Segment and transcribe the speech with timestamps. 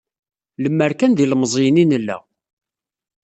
[0.61, 2.17] Lemer kan d ilemẓiyen i nella.